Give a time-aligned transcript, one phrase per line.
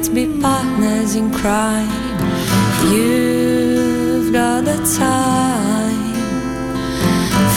[0.00, 1.86] Let's be partners in crime.
[2.90, 6.14] You've got the time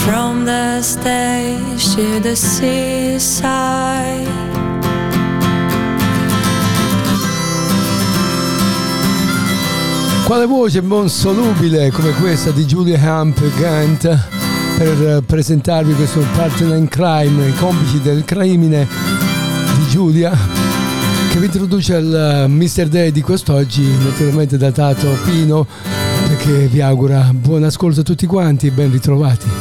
[0.04, 4.28] from the stage to the seaside.
[10.26, 14.20] Quale voce non solubile come questa di Julia Hump Gant
[14.78, 18.86] per presentarvi questo partner in crime, i complici del crimine
[19.78, 20.73] di Giulia
[21.34, 22.88] che vi introduce al Mr.
[22.90, 25.66] Day di quest'oggi, naturalmente datato Pino,
[26.28, 29.53] perché vi augura buon ascolto a tutti quanti ben ritrovati.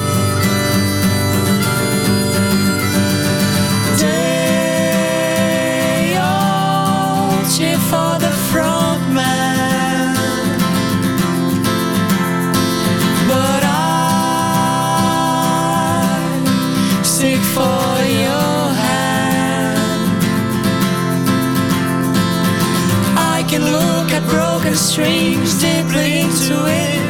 [26.33, 27.02] to it.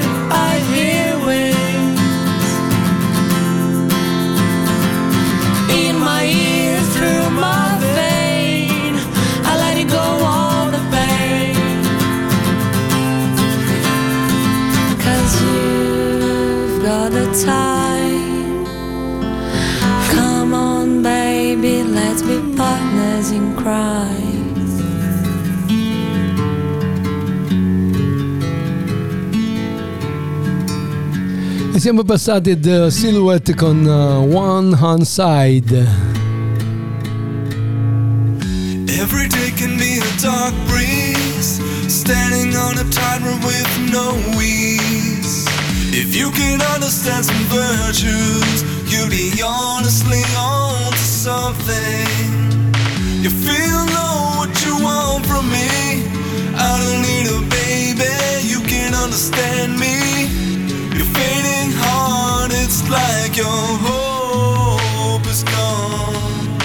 [31.74, 35.88] E siamo passati da Silhouette con uh, One Hand Side.
[38.88, 45.48] Every day can be a dark breeze, standing on a tightrope with no ease.
[45.92, 52.06] If you can understand some virtues, you'll be honestly on to something.
[53.22, 56.04] You feel know what you want from me.
[56.54, 60.51] I don't need a baby, you can understand me.
[60.94, 63.46] You're fading hard, it's like your
[63.86, 66.58] hope is gone.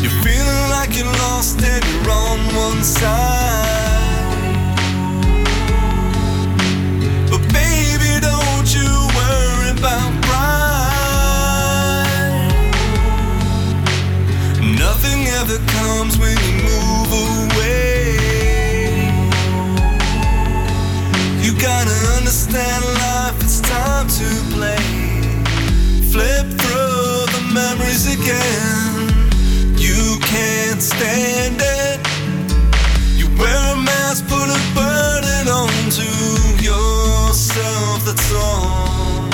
[0.00, 3.60] You're feeling like you're lost and you're on one side.
[7.30, 8.88] But baby, don't you
[9.18, 10.80] worry about pride.
[14.78, 17.49] Nothing ever comes when you move away.
[22.30, 24.78] understand life, it's time to play.
[26.12, 29.10] Flip through the memories again.
[29.74, 31.98] You can't stand it.
[33.18, 36.06] You wear a mask, put a burden onto
[36.62, 39.26] yourself, that's all.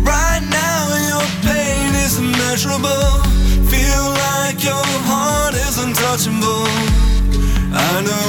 [0.00, 3.08] Right now, your pain is immeasurable.
[3.68, 6.64] Feel like your heart is untouchable.
[7.76, 8.27] I know.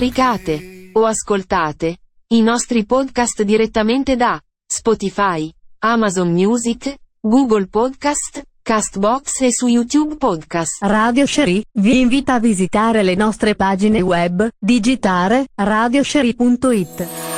[0.00, 1.98] Scaricate o ascoltate
[2.28, 10.82] i nostri podcast direttamente da Spotify, Amazon Music, Google Podcast, Castbox e su YouTube Podcast.
[10.84, 17.29] Radio Sherry vi invita a visitare le nostre pagine web, digitare radiosherry.it.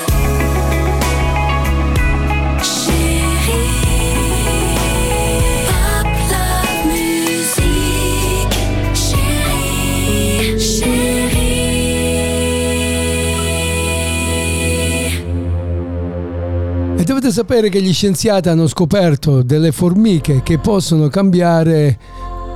[17.02, 21.98] E dovete sapere che gli scienziati hanno scoperto delle formiche che possono cambiare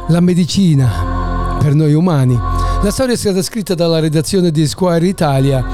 [0.06, 2.38] la medicina per noi umani.
[2.80, 5.64] La storia è stata scritta dalla redazione di Squire Italia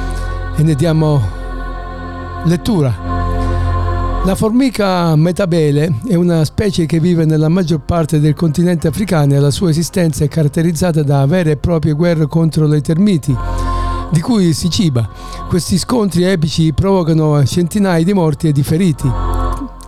[0.57, 1.21] e ne diamo
[2.45, 2.97] lettura.
[4.25, 9.39] La formica metabele è una specie che vive nella maggior parte del continente africano e
[9.39, 13.37] la sua esistenza è caratterizzata da vere e proprie guerre contro le termiti,
[14.13, 15.09] di cui si ciba.
[15.49, 19.11] Questi scontri epici provocano centinaia di morti e di feriti,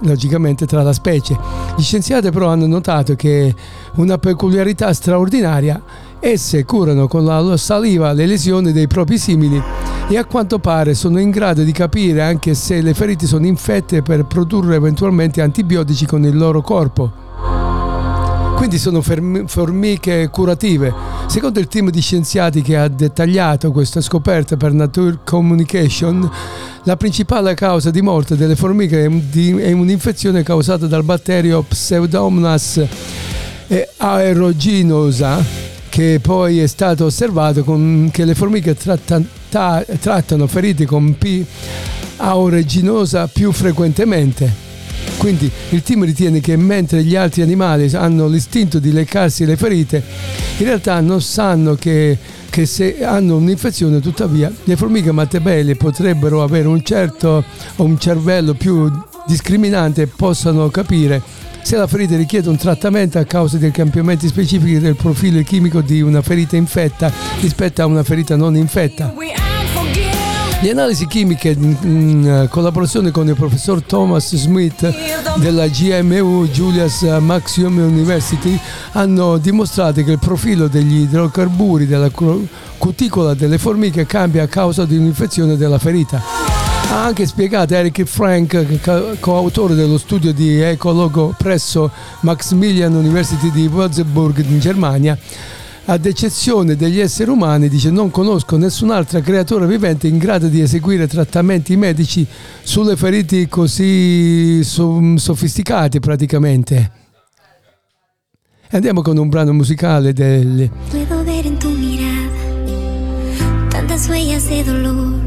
[0.01, 1.39] logicamente tra la specie.
[1.77, 3.55] Gli scienziati però hanno notato che
[3.97, 5.81] una peculiarità straordinaria,
[6.21, 9.63] esse curano con la saliva le lesioni dei propri simili
[10.09, 14.01] e a quanto pare sono in grado di capire anche se le ferite sono infette
[14.01, 17.24] per produrre eventualmente antibiotici con il loro corpo.
[18.57, 20.93] Quindi sono formiche curative.
[21.27, 26.31] Secondo il team di scienziati che ha dettagliato questa scoperta per Nature Communication,
[26.85, 32.87] la principale causa di morte delle formiche è un'infezione causata dal batterio Pseudomonas
[33.67, 35.43] eh, aeruginosa
[35.89, 41.45] che poi è stato osservato con- che le formiche tratta- ta- trattano ferite con P.
[42.17, 44.64] aeruginosa più frequentemente.
[45.17, 50.03] Quindi il team ritiene che mentre gli altri animali hanno l'istinto di leccarsi le ferite,
[50.59, 52.19] in realtà non sanno che,
[52.51, 57.45] che se hanno un'infezione, tuttavia le formiche mattebelle potrebbero avere un certo
[57.77, 58.91] un cervello più
[59.27, 61.23] discriminante e possano capire
[61.65, 66.03] se la ferita richiede un trattamento a causa dei cambiamenti specifici del profilo chimico di
[66.03, 69.15] una ferita infetta rispetto a una ferita non infetta.
[70.65, 74.95] Le analisi chimiche in, in collaborazione con il professor Thomas Smith
[75.37, 78.59] della GMU Julius Maxium University
[78.93, 84.87] hanno dimostrato che il profilo degli idrocarburi della cu- cuticola delle formiche cambia a causa
[84.87, 86.23] di un'infezione della ferita.
[86.91, 91.91] Ha anche spiegato Eric Frank, co- coautore dello studio di ecologo presso
[92.21, 95.19] Maximilian University di Würzburg in Germania,
[95.87, 101.07] ad eccezione degli esseri umani, dice non conosco nessun'altra creatura vivente in grado di eseguire
[101.07, 102.27] trattamenti medici
[102.63, 106.91] sulle ferite così so- sofisticati praticamente.
[108.71, 112.25] Andiamo con un brano musicale del Puedo ver en tu mirada
[113.71, 115.21] tantas huellas de dolor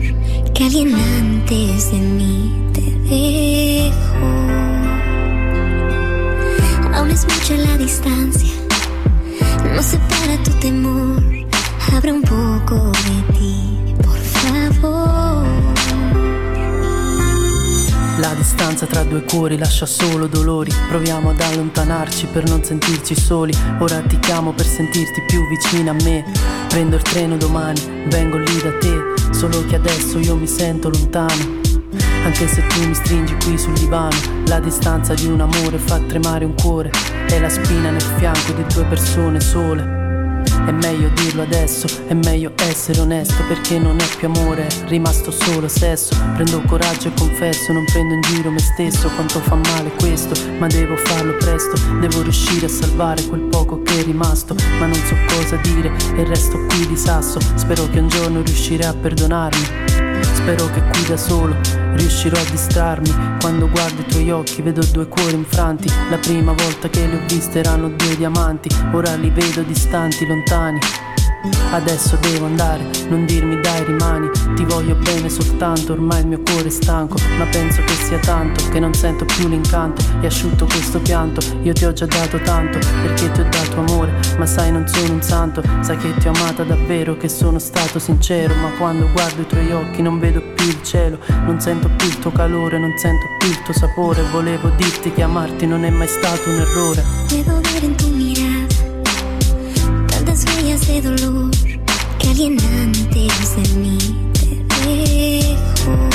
[0.54, 3.94] que alguien antes de mí te dejó.
[6.94, 8.52] Aún es mucha la distancia,
[9.64, 11.24] no separa tu temor.
[11.96, 15.46] Abre un poco de ti, por favor.
[18.20, 20.72] La distanza tra due cuori lascia solo dolori.
[20.90, 23.54] Proviamo ad allontanarci per non sentirci soli.
[23.80, 26.24] Ora ti chiamo per sentirti più vicina a me.
[26.68, 29.16] Prendo il treno domani, vengo lì da te.
[29.32, 31.66] Solo che adesso io mi sento lontano
[32.28, 34.18] Anche se tu mi stringi qui sul divano
[34.48, 36.92] La distanza di un amore fa tremare un cuore
[37.26, 39.96] È la spina nel fianco di due persone sole
[40.66, 45.32] è meglio dirlo adesso, è meglio essere onesto perché non è più amore, è rimasto
[45.32, 46.14] solo sesso.
[46.36, 50.68] Prendo coraggio e confesso, non prendo in giro me stesso, quanto fa male questo, ma
[50.68, 55.16] devo farlo presto, devo riuscire a salvare quel poco che è rimasto, ma non so
[55.34, 57.40] cosa dire e resto qui di sasso.
[57.56, 59.64] Spero che un giorno riuscirai a perdonarmi.
[60.34, 65.08] Spero che qui da solo riuscirò a distrarmi Quando guardo i tuoi occhi vedo due
[65.08, 65.90] cuori infranti.
[66.10, 68.70] La prima volta che li ho viste erano due diamanti.
[68.94, 70.80] Ora li vedo distanti, lontani.
[71.72, 74.30] Adesso devo andare, non dirmi dai rimani.
[74.56, 77.18] Ti voglio bene soltanto, ormai il mio cuore è stanco.
[77.38, 80.04] Ma penso che sia tanto, che non sento più l'incanto.
[80.22, 83.67] E asciutto questo pianto, io ti ho già dato tanto Perché ti ho dato
[84.38, 88.00] ma sai non sono un santo Sai che ti ho amata davvero, che sono stato
[88.00, 92.08] sincero Ma quando guardo i tuoi occhi non vedo più il cielo Non sento più
[92.08, 95.90] il tuo calore, non sento più il tuo sapore Volevo dirti che amarti non è
[95.90, 98.68] mai stato un errore Puedo ver en tu mirada
[100.08, 101.50] tantas huellas de dolor
[102.20, 103.98] que alienantes de mí
[104.34, 104.46] te
[104.86, 106.10] dejo.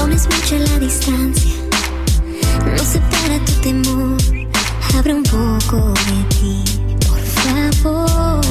[0.00, 1.54] Aún es mucha la distancia,
[2.66, 3.93] no separa tu temor.
[4.96, 6.62] Abre un poco de ti,
[7.06, 8.44] por favor.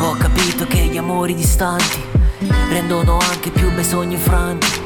[0.00, 2.00] Ho capito che gli amori distanti
[2.68, 4.81] rendono anche più bei sogni infranti.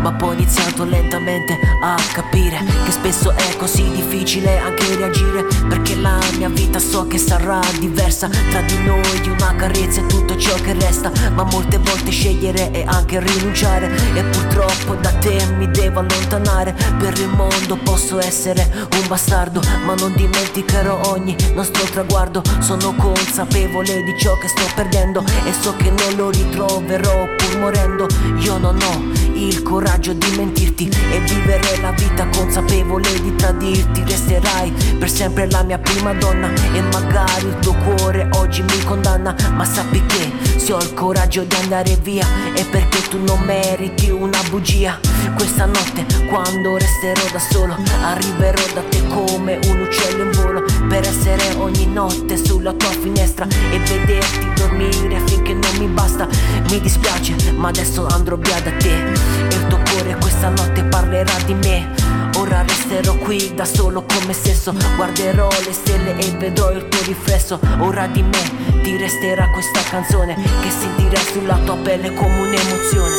[0.00, 5.96] Ma poi ho iniziato lentamente a capire che spesso è così difficile anche reagire Perché
[5.96, 10.54] la mia vita so che sarà diversa Tra di noi una carezza è tutto ciò
[10.56, 11.10] che resta.
[11.34, 16.74] Ma molte volte scegliere e anche rinunciare E purtroppo da te mi devo allontanare.
[16.98, 22.42] Per il mondo posso essere un bastardo Ma non dimenticherò ogni nostro traguardo.
[22.60, 28.06] Sono consapevole di ciò che sto perdendo E so che non lo ritroverò pur morendo.
[28.38, 34.02] Io non ho il coraggio di mentirti E vivere la vita consapevole di tradirti.
[34.06, 39.34] Resterai per sempre la mia prima donna E magari il tuo cuore oggi mi condanna.
[39.54, 44.10] Ma sappi che se ho il coraggio di andare via È perché tu non meriti
[44.10, 44.98] una bugia.
[45.36, 51.04] Questa notte quando resterò da solo Arriverò da te come un uccello in volo Per
[51.04, 56.28] essere ogni notte sulla tua finestra E vederti dormire finché non mi basta.
[56.70, 61.32] Mi dispiace ma adesso andrò via da te E il tuo cuore questa notte parlerà
[61.44, 61.88] di me.
[62.36, 67.58] Ora resterò qui da solo come stesso Guarderò le stelle e vedrò il tuo riflesso.
[67.78, 73.14] Ora di me ti resterà questa canzone Che sentirai sulla tua pelle come un'emozione.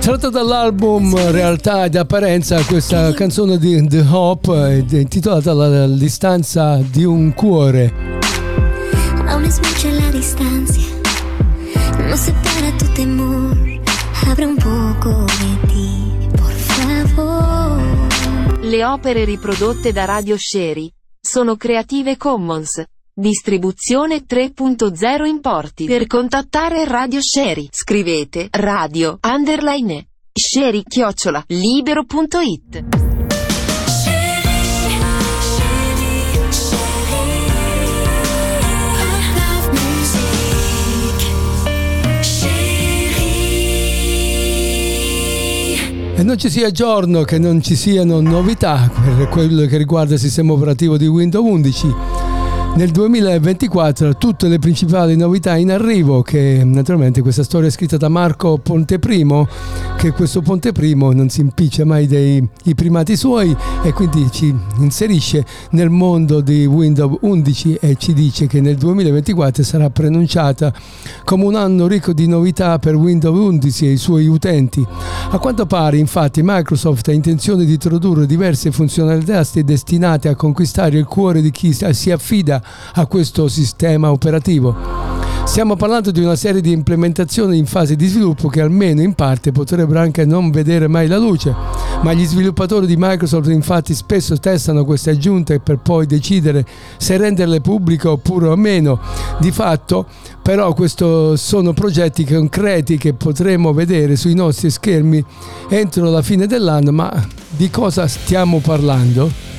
[0.00, 7.04] Tratta dall'album Realtà ed Apparenza questa canzone di The Hope eh, intitolata La distanza di
[7.04, 8.12] un cuore.
[9.52, 10.80] Es mucha la distancia,
[11.98, 13.56] no separa tu temor.
[14.26, 17.80] Abre un poco de ti, por favor.
[18.60, 22.82] Le opere riprodotte da Radio Sherry sono Creative Commons.
[23.14, 25.84] Distribuzione 3.0 importi.
[25.84, 33.11] Per contattare Radio Sherry scrivete radio underline sherry chiocciola libero.it.
[46.22, 50.20] E non ci sia giorno che non ci siano novità per quello che riguarda il
[50.20, 52.21] sistema operativo di Windows 11.
[52.74, 58.08] Nel 2024 tutte le principali novità in arrivo, che naturalmente questa storia è scritta da
[58.08, 59.46] Marco Ponteprimo,
[59.98, 65.90] che questo Ponteprimo non si impiccia mai dei primati suoi e quindi ci inserisce nel
[65.90, 70.72] mondo di Windows 11 e ci dice che nel 2024 sarà pronunciata
[71.24, 74.84] come un anno ricco di novità per Windows 11 e i suoi utenti.
[75.30, 81.04] A quanto pare infatti Microsoft ha intenzione di introdurre diverse funzionalità destinate a conquistare il
[81.04, 82.61] cuore di chi si affida
[82.94, 85.02] a questo sistema operativo.
[85.44, 89.52] Stiamo parlando di una serie di implementazioni in fase di sviluppo che almeno in parte
[89.52, 91.54] potrebbero anche non vedere mai la luce,
[92.00, 96.64] ma gli sviluppatori di Microsoft infatti spesso testano queste aggiunte per poi decidere
[96.96, 98.98] se renderle pubbliche oppure meno.
[99.40, 100.06] Di fatto
[100.40, 101.04] però questi
[101.34, 105.22] sono progetti concreti che potremo vedere sui nostri schermi
[105.68, 107.12] entro la fine dell'anno, ma
[107.50, 109.51] di cosa stiamo parlando?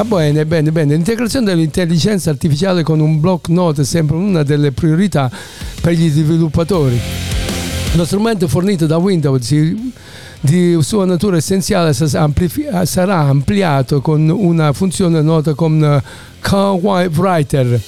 [0.00, 0.94] Ah, bene, bene, bene.
[0.94, 5.30] L'integrazione dell'intelligenza artificiale con un block note è sempre una delle priorità
[5.78, 6.98] per gli sviluppatori.
[7.96, 9.52] Lo strumento fornito da Windows
[10.40, 16.02] di- sua natura essenziale sarà ampliato con una funzione nota come
[17.14, 17.82] Writer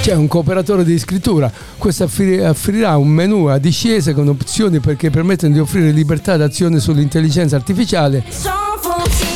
[0.00, 1.52] c'è un cooperatore di scrittura.
[1.76, 7.56] Questo offrirà un menu a discesa con opzioni perché permettono di offrire libertà d'azione sull'intelligenza
[7.56, 8.24] artificiale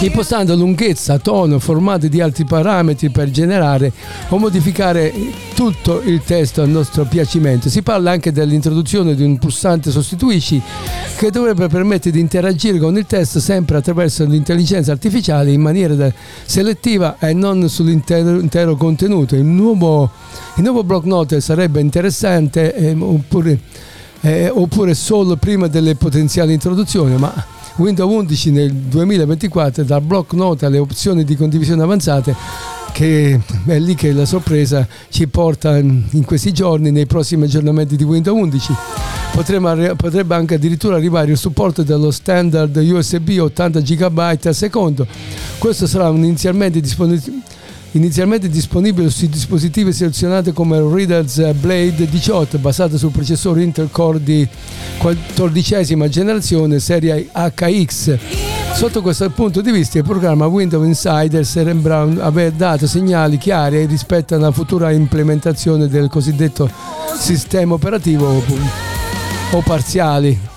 [0.05, 3.93] impostando lunghezza, tono, formato di altri parametri per generare
[4.29, 5.13] o modificare
[5.55, 7.69] tutto il testo a nostro piacimento.
[7.69, 10.61] Si parla anche dell'introduzione di un pulsante sostituisci
[11.17, 16.13] che dovrebbe permettere di interagire con il testo sempre attraverso l'intelligenza artificiale in maniera
[16.45, 19.37] selettiva e non sull'intero contenuto.
[19.37, 20.11] Il nuovo,
[20.57, 23.59] il nuovo block note sarebbe interessante eh, oppure,
[24.21, 27.33] eh, oppure solo prima delle potenziali introduzioni, ma
[27.77, 32.35] Windows 11 nel 2024 dal block note alle opzioni di condivisione avanzate
[32.93, 38.05] che è lì che la sorpresa ci porta in questi giorni nei prossimi aggiornamenti di
[38.05, 38.73] Windows 11
[39.35, 45.05] Potremmo, potrebbe anche addirittura arrivare il supporto dello standard USB 80 GB al secondo.
[45.59, 47.43] Questo sarà inizialmente disponibile
[47.95, 54.23] inizialmente disponibile sui dispositivi selezionati come il Reader's Blade 18 basato sul processore Intel Core
[54.23, 54.47] di
[54.99, 58.19] 14 generazione serie HX.
[58.75, 64.35] Sotto questo punto di vista il programma Windows Insider sembra aver dato segnali chiari rispetto
[64.35, 66.69] alla futura implementazione del cosiddetto
[67.17, 68.43] sistema operativo
[69.53, 70.53] o parziali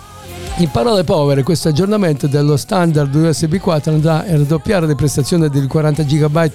[0.60, 5.68] in parole povere, questo aggiornamento dello standard USB 4 andrà a raddoppiare le prestazioni del
[5.68, 6.50] 40 GB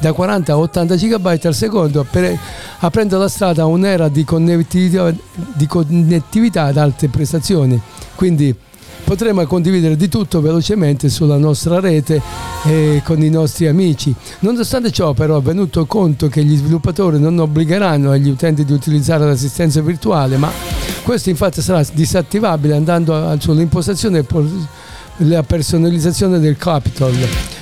[0.00, 2.38] da 40 a 80 GB al secondo, per,
[2.78, 5.12] aprendo la strada a un'era di connettività,
[5.52, 7.78] di connettività ad alte prestazioni.
[8.14, 8.56] Quindi
[9.04, 12.22] potremo condividere di tutto velocemente sulla nostra rete
[12.64, 14.14] e con i nostri amici.
[14.38, 19.82] Nonostante ciò però venuto conto che gli sviluppatori non obbligheranno agli utenti di utilizzare l'assistenza
[19.82, 20.50] virtuale, ma
[21.04, 24.24] questo infatti sarà disattivabile andando sull'impostazione
[25.18, 27.14] la personalizzazione del Capitol.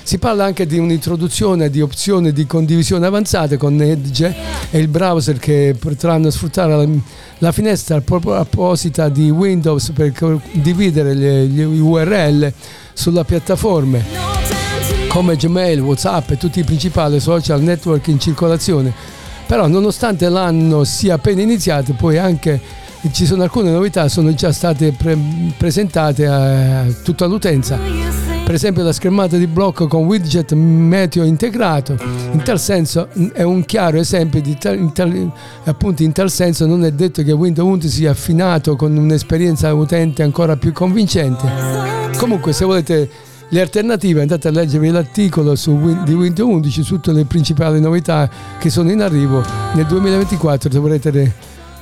[0.04, 4.34] Si parla anche di un'introduzione di opzioni di condivisione avanzate con Edge
[4.70, 6.88] e il browser che potranno sfruttare
[7.38, 12.52] la, finestra apposita di Windows per condividere le URL
[12.92, 13.98] sulla piattaforma
[15.08, 18.92] come Gmail, Whatsapp e tutti i principali social network in circolazione.
[19.46, 24.92] Però nonostante l'anno sia appena iniziato, poi anche ci sono alcune novità sono già state
[24.92, 25.18] pre-
[25.56, 31.96] presentate a tutta l'utenza per esempio la schermata di blocco con widget meteo integrato.
[32.32, 35.30] In tal senso è un chiaro esempio di tal, in tal,
[35.64, 40.22] appunto in tal senso non è detto che Windows 11 sia affinato con un'esperienza utente
[40.22, 41.48] ancora più convincente.
[42.18, 43.08] Comunque se volete
[43.48, 48.28] le alternative andate a leggervi l'articolo su, di Windows 11 su tutte le principali novità
[48.58, 49.42] che sono in arrivo
[49.74, 51.10] nel 2024 dovrete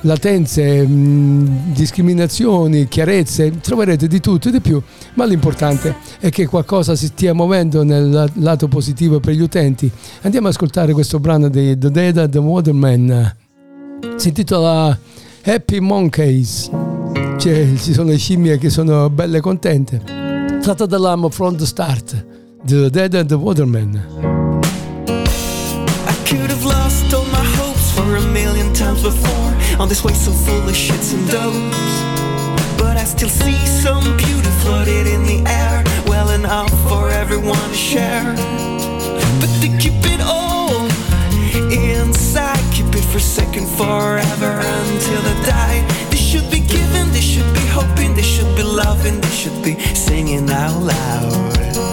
[0.01, 4.81] latenze, mh, discriminazioni, chiarezze, troverete di tutto e di più,
[5.15, 9.91] ma l'importante è che qualcosa si stia muovendo nel lato positivo per gli utenti.
[10.21, 13.35] Andiamo ad ascoltare questo brano di The Dead and the Waterman.
[14.15, 14.97] Si intitola
[15.43, 16.69] Happy Monkeys.
[17.37, 20.01] Cioè, ci sono le scimmie che sono belle e contente.
[20.61, 22.25] Tratto dall'amo From the Start,
[22.63, 24.29] The Dead and the Waterman.
[26.07, 30.13] I could have lost all my hopes for a million times before On this way
[30.13, 31.91] so full of shits and dopes
[32.77, 37.73] But I still see some beauty floated in the air Well enough for everyone to
[37.73, 38.35] share.
[39.39, 40.85] But to keep it all
[41.73, 46.07] inside Keep it for second forever until I die.
[46.11, 49.79] They should be giving, they should be hoping They should be loving, they should be
[49.95, 51.90] singing out loud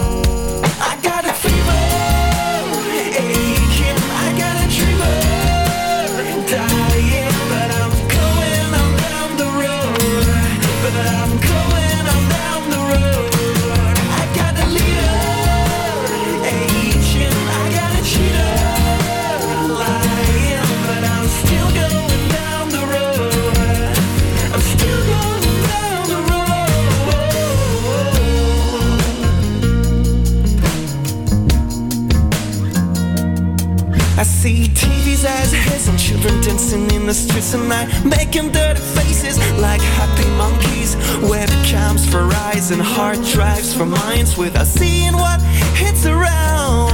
[36.09, 40.95] children dancing in the streets at night, making dirty faces like happy monkeys.
[41.31, 45.39] Webcams for eyes and hard drives for minds without seeing what
[45.75, 46.91] hits around.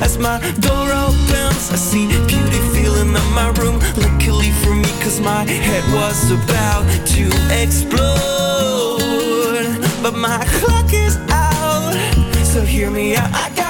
[0.00, 3.78] As my door opens, I see beauty feeling in my room.
[3.96, 6.84] Luckily for me, cause my head was about
[7.14, 7.24] to
[7.62, 8.12] explode.
[10.02, 11.94] But my clock is out,
[12.44, 13.30] so hear me out.
[13.32, 13.61] I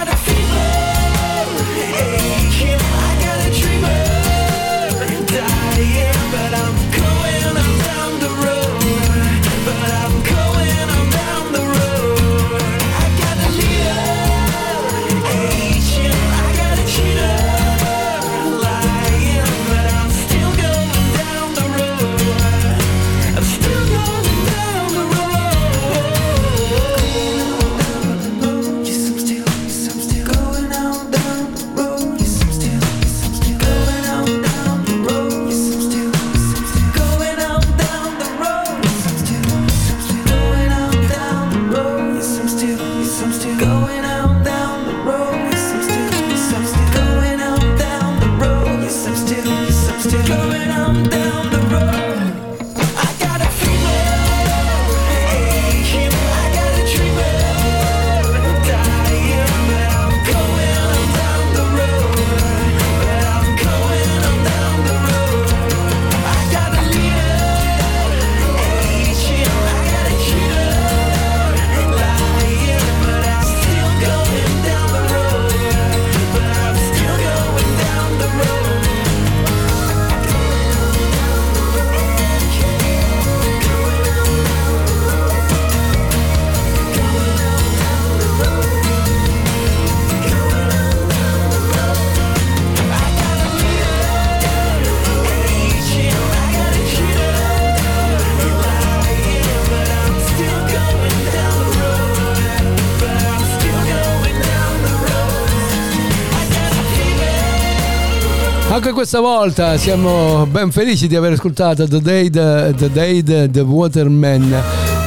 [109.02, 113.58] questa volta siamo ben felici di aver ascoltato The Day The, the, Day the, the
[113.58, 114.62] Waterman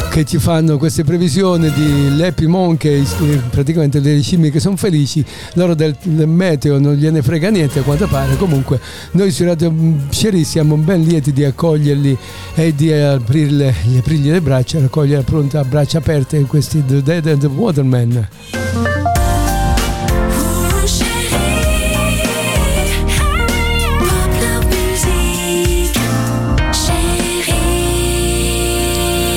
[0.10, 5.24] che ci fanno queste previsioni di Leppy Monkeys, eh, praticamente delle scimmie che sono felici,
[5.54, 8.82] loro del, del meteo non gliene frega niente a quanto pare, comunque
[9.12, 9.74] noi su Radio
[10.10, 12.18] Sherry siamo ben lieti di accoglierli
[12.54, 17.48] e di aprirle, aprirgli le braccia, raccogliere pronto a braccia aperte questi The Day The
[17.48, 18.55] Waterman.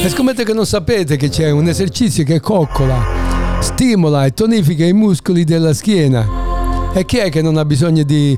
[0.09, 4.95] E scommetto che non sapete che c'è un esercizio che coccola, stimola e tonifica i
[4.95, 6.27] muscoli della schiena.
[6.95, 8.35] E chi è che non ha bisogno di,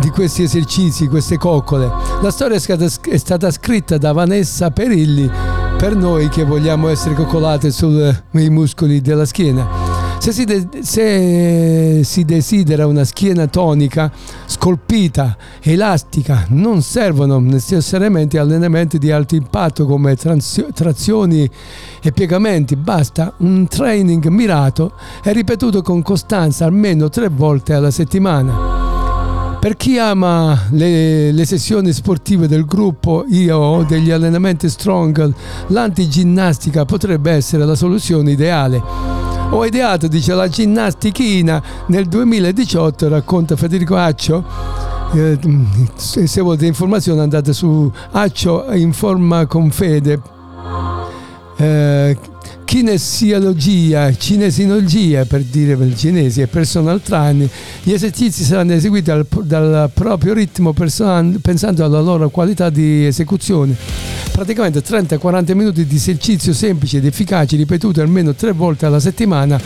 [0.00, 1.90] di questi esercizi, queste coccole?
[2.22, 5.30] La storia è stata, è stata scritta da Vanessa Perilli
[5.76, 9.79] per noi che vogliamo essere coccolate sui muscoli della schiena.
[10.20, 14.12] Se si, de- se si desidera una schiena tonica,
[14.44, 21.48] scolpita, elastica, non servono necessariamente allenamenti di alto impatto come transio- trazioni
[22.02, 24.92] e piegamenti, basta un training mirato
[25.24, 29.58] e ripetuto con costanza almeno tre volte alla settimana.
[29.58, 35.32] Per chi ama le, le, sessioni sportive del gruppo io o degli allenamenti strong,
[35.68, 39.19] l'antiginnastica potrebbe essere la soluzione ideale.
[39.52, 44.44] Ho ideato, dice la ginnastichina, nel 2018, racconta Federico Accio.
[45.12, 45.36] Eh,
[45.96, 50.20] se, volete informazioni andate su Accio Informa Confede.
[51.56, 52.16] Eh,
[52.70, 57.50] kinesiologia, cinesiologia per dire per il cinese e personal training,
[57.82, 63.74] gli esercizi saranno eseguiti dal, dal proprio ritmo pensando alla loro qualità di esecuzione.
[64.30, 69.60] Praticamente 30-40 minuti di esercizio semplici ed efficaci ripetuti almeno tre volte alla settimana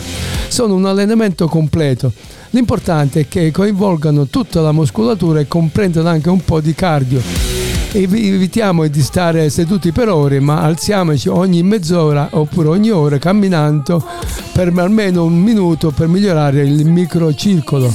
[0.47, 2.11] sono un allenamento completo.
[2.49, 7.64] L'importante è che coinvolgano tutta la muscolatura e comprendano anche un po' di cardio
[8.03, 14.03] evitiamo di stare seduti per ore, ma alziamoci ogni mezz'ora oppure ogni ora camminando
[14.51, 17.93] per almeno un minuto per migliorare il microcircolo.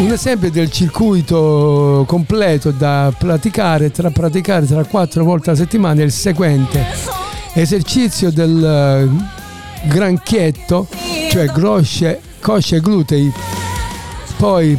[0.00, 6.04] Un esempio del circuito completo da praticare tra, praticare tra quattro volte alla settimana è
[6.04, 6.84] il seguente.
[7.52, 10.88] Esercizio del eh, granchietto,
[11.30, 13.32] cioè grosce, cosce e glutei
[14.40, 14.74] poi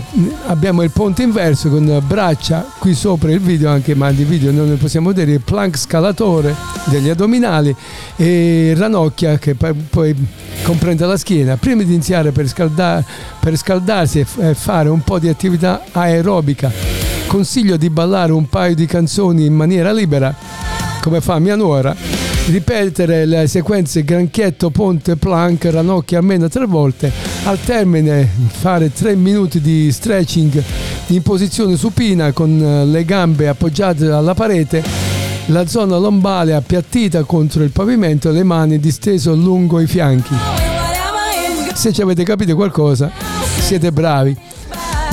[0.48, 4.68] abbiamo il ponte inverso con braccia qui sopra il video anche ma di video non
[4.68, 7.74] ne possiamo vedere il plank scalatore degli addominali
[8.16, 10.16] e ranocchia che poi
[10.64, 13.06] comprende la schiena prima di iniziare per, scaldar,
[13.40, 16.72] per scaldarsi e fare un po' di attività aerobica
[17.28, 20.34] consiglio di ballare un paio di canzoni in maniera libera
[21.02, 21.96] come fa mia nuora
[22.48, 27.31] ripetere le sequenze granchietto, ponte, plank, ranocchia almeno tre volte.
[27.44, 30.64] Al termine fare tre minuti di stretching
[31.08, 34.84] in posizione supina con le gambe appoggiate alla parete,
[35.48, 40.36] la zona lombare appiattita contro il pavimento e le mani distese lungo i fianchi.
[41.74, 43.10] Se ci avete capito qualcosa,
[43.60, 44.38] siete bravi.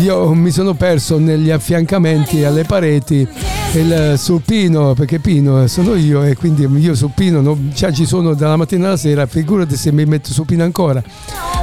[0.00, 3.26] Io mi sono perso negli affiancamenti alle pareti
[3.74, 8.56] il supino perché Pino sono io e quindi io supino non, già ci sono dalla
[8.56, 11.02] mattina alla sera figurati se mi metto supino ancora.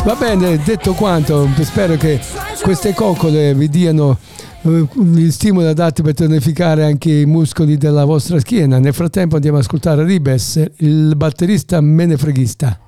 [0.03, 2.19] Va bene detto quanto spero che
[2.61, 4.17] queste coccole vi diano
[4.61, 8.77] uh, gli stimoli adatti per tonificare anche i muscoli della vostra schiena.
[8.77, 12.79] Nel frattempo andiamo ad ascoltare Ribes il batterista menefreghista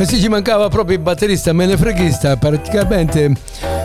[0.00, 2.36] E sì, ci mancava proprio il batterista menefreghista.
[2.36, 3.32] Praticamente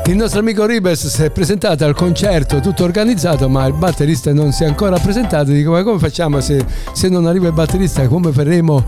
[0.06, 4.52] il nostro amico Ribes si è presentato al concerto, tutto organizzato, ma il batterista non
[4.52, 5.50] si è ancora presentato.
[5.50, 8.08] Dico, ma come facciamo se, se non arriva il batterista?
[8.08, 8.84] Come faremo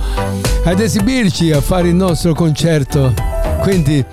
[0.65, 3.11] ad esibirci, a fare il nostro concerto?
[3.61, 4.05] Quindi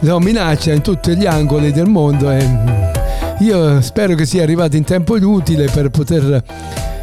[0.00, 2.48] lo minaccia in tutti gli angoli del mondo e
[3.38, 6.42] io spero che sia arrivato in tempo utile per poter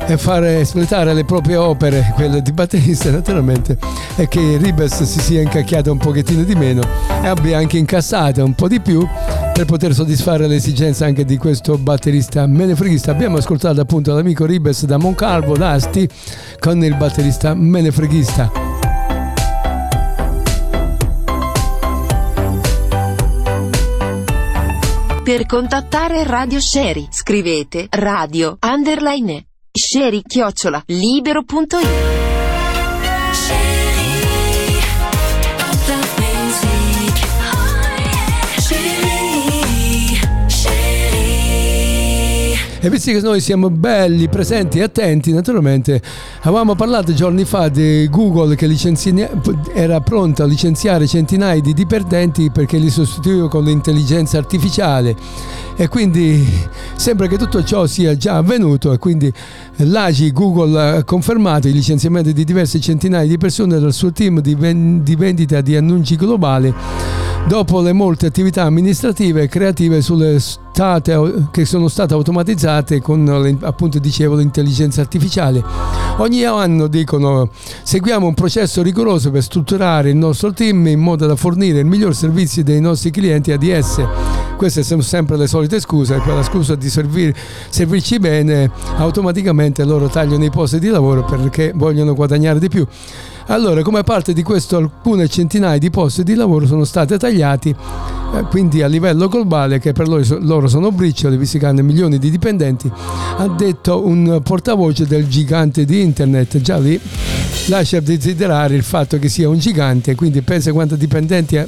[0.08, 3.78] e fare espletare le proprie opere, quelle di batterista naturalmente,
[4.16, 6.82] e che Ribes si sia incacchiato un pochettino di meno
[7.22, 9.08] e abbia anche incassato un po' di più
[9.54, 13.12] per poter soddisfare le esigenze anche di questo batterista menefreghista.
[13.12, 16.08] Abbiamo ascoltato appunto l'amico Ribes da Moncalvo d'Asti
[16.60, 18.52] con il batterista menefreghista.
[25.24, 32.22] Per contattare Radio Sherry scrivete radio underline sherry chiocciola libero.it
[42.86, 46.02] E visto che noi siamo belli, presenti e attenti, naturalmente
[46.42, 48.68] avevamo parlato giorni fa di Google che
[49.74, 55.16] era pronta a licenziare centinaia di dipendenti perché li sostituiva con l'intelligenza artificiale
[55.76, 56.46] e quindi
[56.96, 59.32] sembra che tutto ciò sia già avvenuto e quindi
[59.78, 64.56] l'AGI Google ha confermato il licenziamento di diverse centinaia di persone dal suo team di,
[64.56, 66.74] ven- di vendita di annunci globali
[67.48, 70.40] dopo le molte attività amministrative e creative sulle
[70.74, 75.64] state, che sono state automatizzate con appunto dicevo l'intelligenza artificiale.
[76.18, 77.50] Ogni anno dicono
[77.84, 82.16] seguiamo un processo rigoroso per strutturare il nostro team in modo da fornire il miglior
[82.16, 84.04] servizio dei nostri clienti ADS.
[84.58, 87.36] Queste sono sempre le solite scuse, la scusa di servir,
[87.70, 92.86] servirci bene automaticamente loro tagliano i posti di lavoro perché vogliono guadagnare di più.
[93.48, 97.76] Allora, come parte di questo, alcune centinaia di posti di lavoro sono state tagliati
[98.50, 102.92] quindi a livello globale, che per loro, sono briciole, visto che hanno milioni di dipendenti,
[103.38, 106.60] ha detto un portavoce del gigante di internet.
[106.60, 107.00] Già lì
[107.68, 111.60] lascia desiderare il fatto che sia un gigante, quindi pensa quanti dipendenti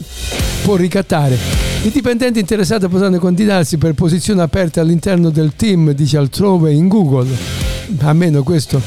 [0.63, 1.37] può ricattare.
[1.83, 7.74] I dipendenti interessati potranno candidarsi per posizioni aperte all'interno del team, dice altrove in Google.
[8.01, 8.81] Almeno questo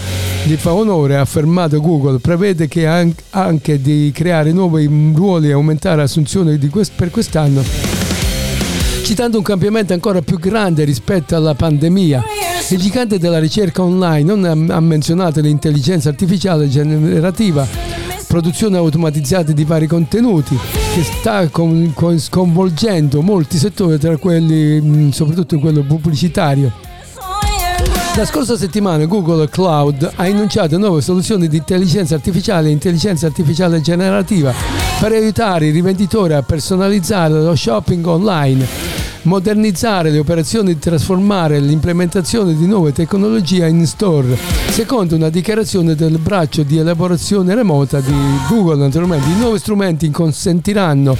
[0.44, 6.02] gli fa onore, ha affermato Google, prevede che anche di creare nuovi ruoli e aumentare
[6.02, 7.62] assunzioni quest- per quest'anno,
[9.04, 12.22] citando un cambiamento ancora più grande rispetto alla pandemia.
[12.70, 17.66] Il gigante della ricerca online non ha menzionato l'intelligenza artificiale generativa,
[18.26, 20.56] produzione automatizzata di vari contenuti,
[20.94, 21.48] che sta
[22.18, 26.87] sconvolgendo molti settori, tra quelli soprattutto quello pubblicitario.
[28.16, 33.80] La scorsa settimana Google Cloud ha annunciato nuove soluzioni di intelligenza artificiale e intelligenza artificiale
[33.80, 34.52] generativa
[34.98, 42.56] per aiutare i rivenditori a personalizzare lo shopping online modernizzare le operazioni di trasformare l'implementazione
[42.56, 44.36] di nuove tecnologie in store,
[44.70, 48.14] secondo una dichiarazione del braccio di elaborazione remota di
[48.48, 48.76] Google.
[48.76, 51.14] Naturalmente, i nuovi strumenti consentiranno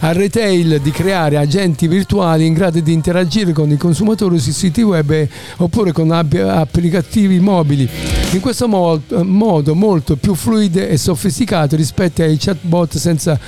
[0.00, 4.82] al retail di creare agenti virtuali in grado di interagire con i consumatori sui siti
[4.82, 5.26] web
[5.58, 7.88] oppure con applicativi mobili.
[8.32, 13.38] In questo modo molto più fluide e sofisticato rispetto ai chatbot senza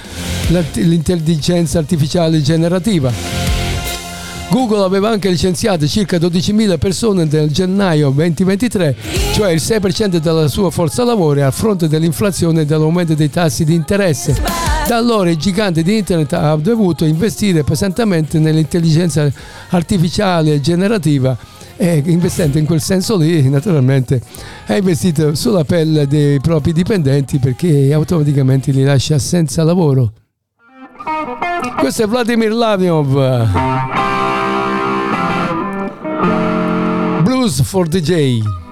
[0.74, 3.63] l'intelligenza artificiale generativa.
[4.50, 8.96] Google aveva anche licenziato circa 12.000 persone nel gennaio 2023,
[9.33, 13.74] cioè il 6% della sua forza lavoro a fronte dell'inflazione e dell'aumento dei tassi di
[13.74, 14.40] interesse.
[14.87, 19.30] Da allora il gigante di internet ha dovuto investire pesantemente nell'intelligenza
[19.70, 21.37] artificiale generativa
[21.76, 24.20] e investendo in quel senso lì naturalmente
[24.66, 30.12] ha investito sulla pelle dei propri dipendenti perché automaticamente li lascia senza lavoro.
[31.78, 33.93] Questo è Vladimir Laviov.
[37.44, 38.63] Blues for DJ.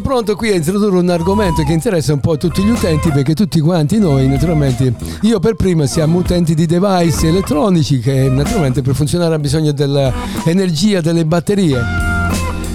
[0.00, 3.60] Pronto qui a introdurre un argomento che interessa un po' tutti gli utenti perché tutti
[3.60, 9.34] quanti noi naturalmente, io per prima siamo utenti di device elettronici che naturalmente per funzionare
[9.34, 11.78] ha bisogno dell'energia delle batterie.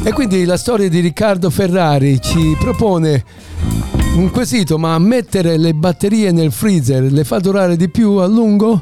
[0.04, 3.24] E quindi la storia di Riccardo Ferrari ci propone
[4.16, 8.82] un quesito, ma mettere le batterie nel freezer le fa durare di più a lungo?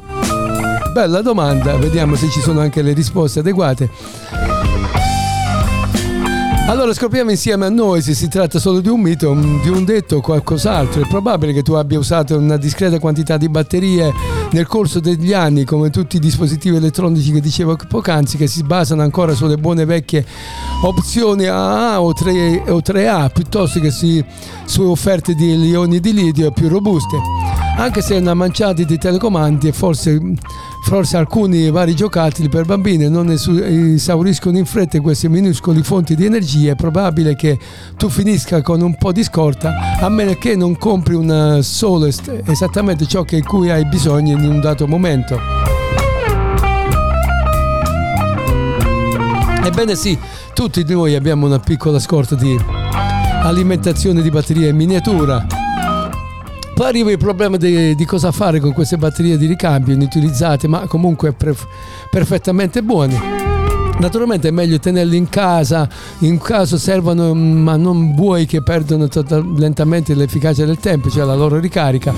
[0.93, 4.72] Bella domanda, vediamo se ci sono anche le risposte adeguate.
[6.65, 10.15] Allora scopriamo insieme a noi se si tratta solo di un mito, di un detto
[10.15, 11.01] o qualcos'altro.
[11.03, 14.11] È probabile che tu abbia usato una discreta quantità di batterie
[14.51, 19.01] nel corso degli anni, come tutti i dispositivi elettronici che dicevo poc'anzi, che si basano
[19.01, 20.25] ancora sulle buone vecchie
[20.83, 26.69] opzioni AA o, 3, o 3A, piuttosto che su offerte di ioni di lidio più
[26.69, 27.42] robuste.
[27.75, 30.19] Anche se una manciata di telecomandi e forse
[30.83, 36.73] Forse alcuni vari giocattoli per bambini non esauriscono in fretta queste minuscoli fonti di energia,
[36.73, 37.57] è probabile che
[37.95, 43.05] tu finisca con un po' di scorta a meno che non compri un solo esattamente
[43.05, 45.39] ciò di cui hai bisogno in un dato momento.
[49.63, 50.19] Ebbene sì,
[50.53, 52.59] tutti noi abbiamo una piccola scorta di
[53.41, 55.62] alimentazione di batteria in miniatura
[56.73, 60.87] Poi arriva il problema di, di cosa fare con queste batterie di ricambio inutilizzate, ma
[60.87, 61.67] comunque perf-
[62.09, 63.43] perfettamente buone.
[63.99, 65.87] Naturalmente è meglio tenerli in casa,
[66.19, 71.35] in caso servono, ma non vuoi che perdono total- lentamente l'efficacia del tempo, cioè la
[71.35, 72.11] loro ricarica.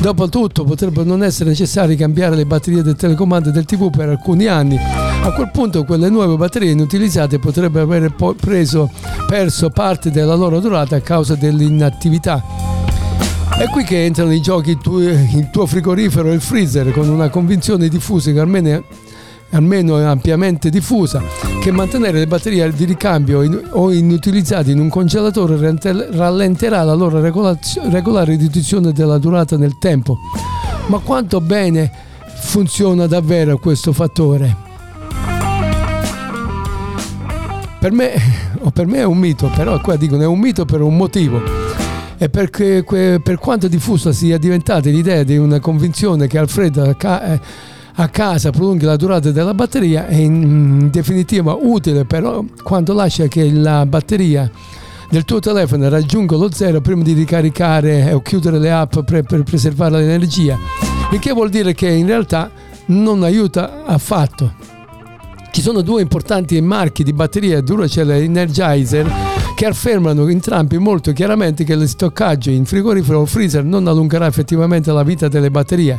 [0.00, 4.76] Dopotutto potrebbe non essere necessario cambiare le batterie del telecomando del TV per alcuni anni.
[4.76, 8.90] A quel punto quelle nuove batterie inutilizzate potrebbero aver preso,
[9.26, 12.40] perso parte della loro durata a causa dell'inattività.
[13.58, 17.08] È qui che entrano in gioco il tuo, il tuo frigorifero e il freezer con
[17.08, 18.84] una convinzione diffusa che almeno
[19.50, 21.20] almeno ampiamente diffusa,
[21.60, 25.56] che mantenere le batterie di ricambio in, o inutilizzate in un congelatore
[26.12, 30.18] rallenterà la loro regolare riduzione della durata nel tempo.
[30.86, 31.90] Ma quanto bene
[32.36, 34.54] funziona davvero questo fattore?
[37.80, 38.12] Per me,
[38.72, 41.67] per me è un mito, però qua dicono è un mito per un motivo.
[42.18, 47.40] E perché per quanto diffusa sia diventata l'idea di una convinzione che Alfredo eh,
[48.00, 53.50] a casa prolunghi la durata della batteria è in definitiva utile però quando lascia che
[53.50, 54.48] la batteria
[55.10, 59.42] del tuo telefono raggiunga lo zero prima di ricaricare o chiudere le app per, per
[59.42, 60.56] preservare l'energia
[61.10, 62.50] il che vuol dire che in realtà
[62.86, 64.52] non aiuta affatto.
[65.50, 69.10] Ci sono due importanti marchi di batterie Duracell e Energizer
[69.58, 74.92] che affermano entrambi molto chiaramente che lo stoccaggio in frigorifero o freezer non allungherà effettivamente
[74.92, 75.98] la vita delle batterie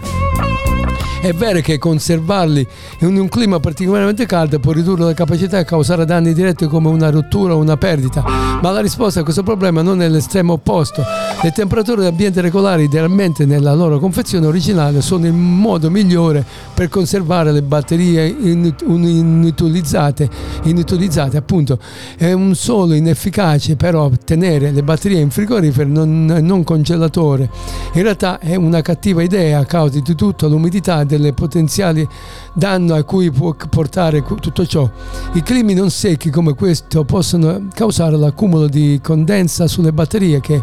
[1.21, 2.65] è vero che conservarli
[2.99, 7.09] in un clima particolarmente caldo può ridurre la capacità e causare danni diretti come una
[7.09, 8.23] rottura o una perdita,
[8.61, 11.03] ma la risposta a questo problema non è l'estremo opposto.
[11.41, 17.51] Le temperature d'ambiente regolari, idealmente nella loro confezione originale, sono il modo migliore per conservare
[17.51, 20.29] le batterie inutilizzate.
[20.63, 21.79] inutilizzate appunto.
[22.17, 27.49] È un solo inefficace però tenere le batterie in frigorifero non, non congelatore.
[27.93, 32.07] In realtà è una cattiva idea a causa di tutta l'umidità delle potenziali
[32.53, 34.87] danno a cui può portare tutto ciò.
[35.33, 40.61] I climi non secchi come questo possono causare l'accumulo di condensa sulle batterie che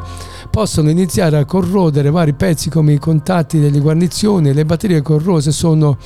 [0.49, 4.55] possono iniziare a corrodere vari pezzi come i contatti delle guarnizioni.
[4.55, 5.99] Le batterie corrose sono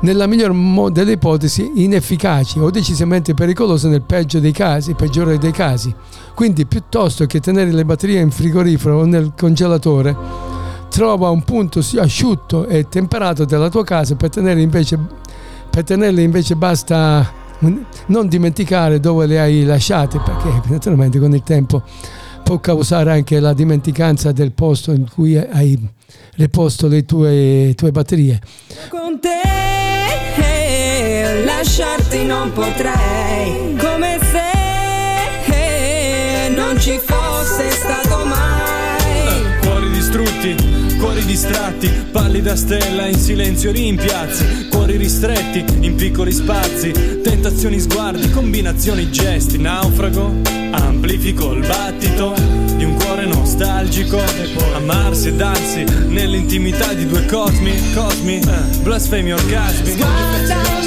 [0.00, 5.94] nella miglior delle ipotesi inefficaci o decisamente pericolose nel peggio dei casi, peggiore dei casi.
[6.34, 10.56] Quindi piuttosto che tenere le batterie in frigorifero o nel congelatore,
[10.98, 14.98] trova un punto asciutto e temperato della tua casa per tenere invece
[15.70, 17.24] per tenerle invece basta
[18.06, 21.84] non dimenticare dove le hai lasciate perché naturalmente con il tempo
[22.42, 25.78] può causare anche la dimenticanza del posto in cui hai
[26.34, 28.40] riposto le tue, tue batterie.
[28.88, 29.38] Con te
[31.44, 33.67] lasciarti non potrei,
[40.98, 46.90] Cuori distratti, pallida stella in silenzio rimpiazzi, cuori ristretti in piccoli spazi,
[47.22, 50.40] tentazioni sguardi, combinazioni gesti, naufrago,
[50.72, 52.34] amplifico il battito
[52.76, 54.20] di un cuore nostalgico,
[54.74, 58.40] amarsi e darsi nell'intimità di due cosmi, cosmi,
[58.82, 59.96] blasfemi orgasmi.
[59.96, 60.77] Guardami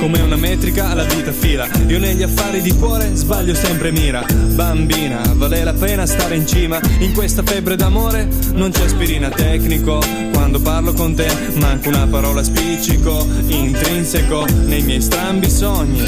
[0.00, 1.68] come una metrica alla vita fila.
[1.86, 4.24] Io negli affari di cuore sbaglio sempre mira.
[4.26, 6.80] Bambina, vale la pena stare in cima.
[6.98, 10.02] In questa febbre d'amore non c'è aspirina tecnico.
[10.32, 16.02] Quando parlo con te manca una parola spiccico, intrinseco nei miei strambi sogni.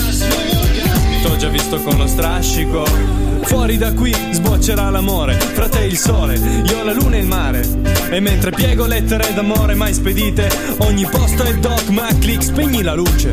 [1.23, 6.35] T'ho già visto con lo strascico Fuori da qui sboccerà l'amore, fra te il sole,
[6.35, 7.65] io la luna e il mare.
[8.11, 13.33] E mentre piego lettere d'amore mai spedite, ogni posto è dogma, click, spegni la luce.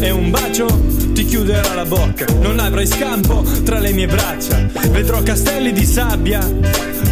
[0.00, 0.66] E un bacio
[1.12, 4.68] ti chiuderà la bocca, non avrai scampo tra le mie braccia.
[4.90, 6.40] Vedrò castelli di sabbia,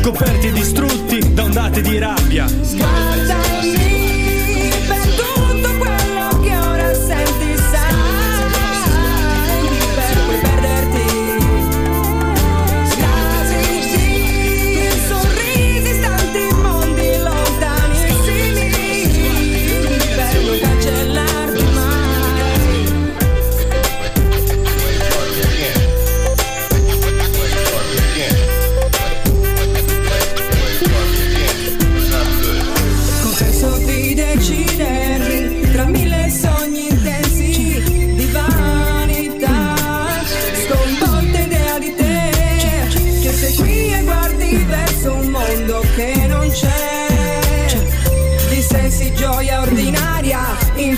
[0.01, 2.47] coperti e distrutti da ondate di rabbia.
[2.47, 3.58] Guardami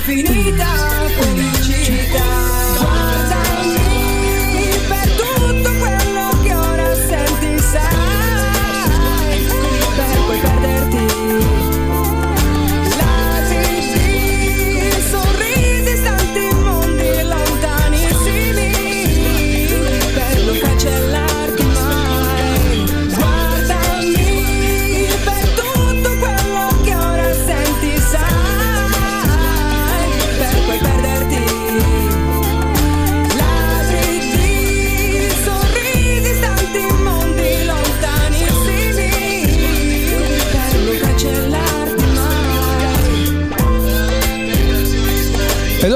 [0.08, 1.39] infinita.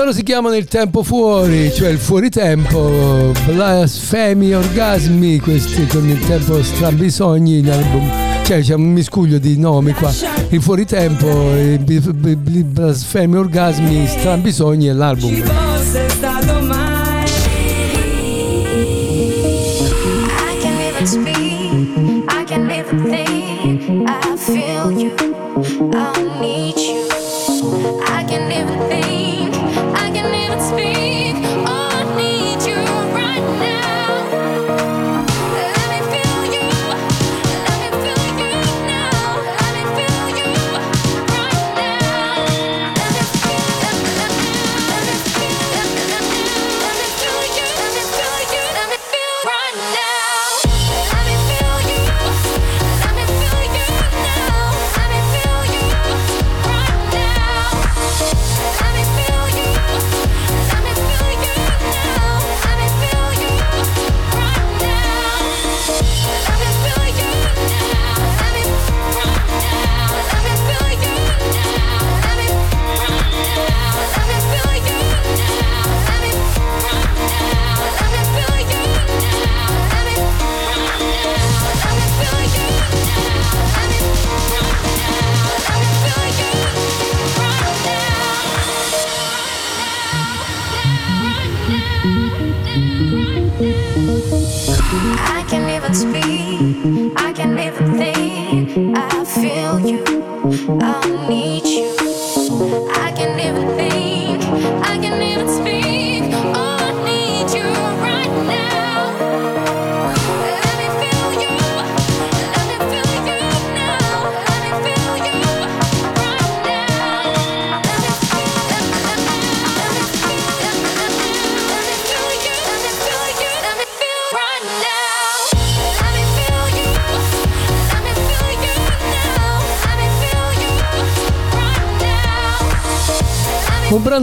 [0.04, 6.62] loro si chiamano il tempo fuori, cioè il fuoritempo, blasfemi, orgasmi, questi con il tempo
[6.62, 8.10] strambisogni in album.
[8.44, 10.12] Cioè c'è un miscuglio di nomi qua.
[10.50, 15.42] Il fuoritempo, i blasfemi, orgasmi, strambisogni e l'album.
[24.06, 25.12] I feel you,
[25.92, 26.93] I need you
[92.76, 92.80] I
[95.48, 97.14] can't even speak.
[97.16, 98.96] I can't even think.
[98.98, 100.02] I feel you.
[100.80, 101.83] I need you.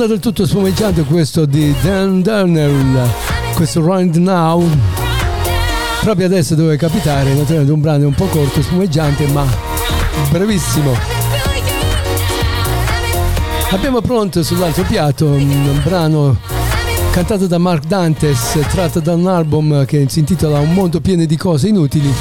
[0.02, 3.08] Brano del tutto spumeggiante questo di Dan Darnell,
[3.54, 4.68] questo Round Now.
[6.02, 9.46] Proprio adesso deve capitare, naturalmente un brano un po' corto, spumeggiante, ma
[10.32, 10.96] brevissimo.
[13.70, 16.36] Abbiamo pronto sull'altro piatto un brano
[17.12, 21.38] cantato da Mark Dantes, tratto da un album che si intitola Un mondo pieno di
[21.38, 22.12] cose inutili.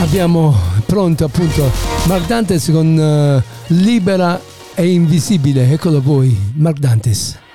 [0.00, 1.70] Abbiamo pronto appunto
[2.04, 4.40] Mark Dantes con uh, Libera
[4.76, 7.45] è invisibile, eccolo voi, Mark Dantes.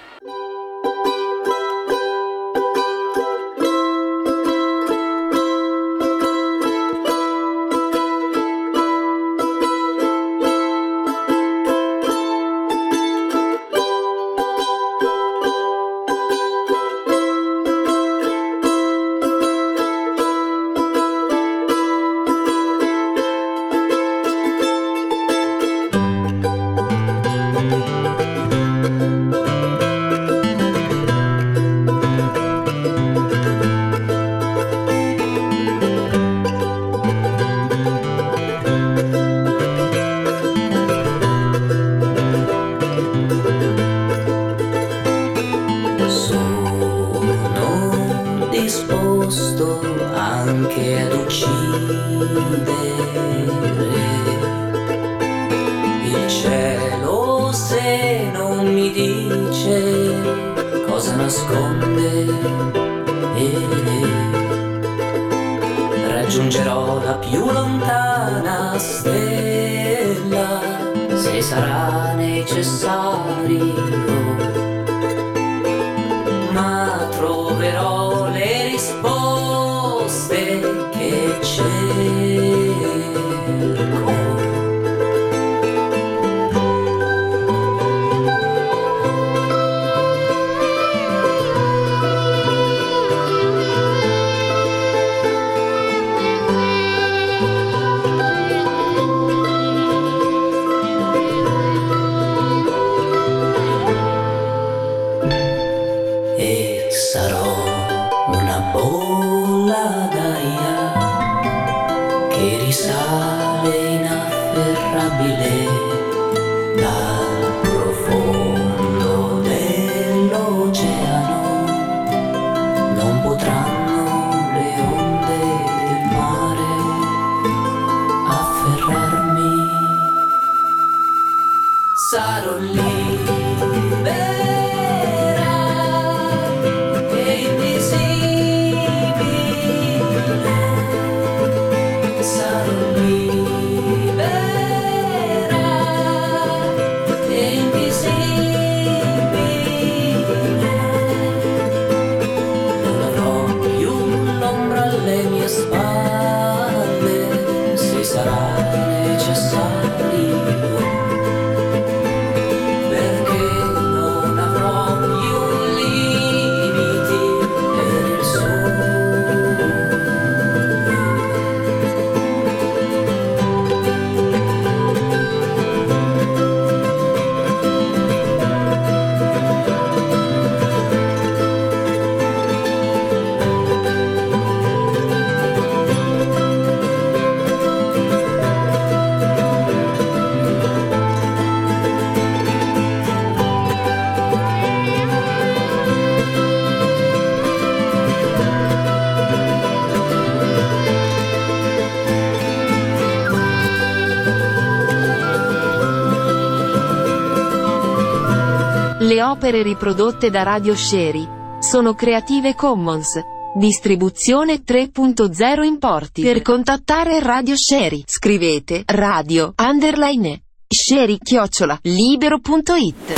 [209.42, 211.28] Opere riprodotte da Radio Sherry
[211.60, 213.20] sono Creative Commons.
[213.56, 216.22] Distribuzione 3.0 importi.
[216.22, 223.14] Per contattare Radio Sherry scrivete radio underline sherry chiocciola libero.it.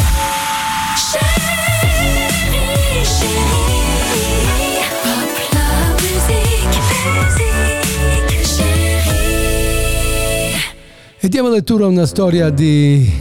[11.19, 13.11] E diamo lettura a una storia di